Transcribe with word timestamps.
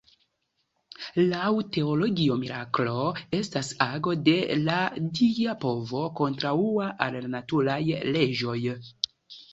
Laŭ 1.33 1.49
Teologio, 1.75 2.37
miraklo 2.43 2.95
estas 3.41 3.69
ago 3.87 4.15
de 4.29 4.35
la 4.69 4.79
dia 5.21 5.55
povo 5.67 6.05
kontraŭa 6.21 6.89
al 7.07 7.23
la 7.27 7.31
naturaj 7.39 7.81
leĝoj. 8.17 8.61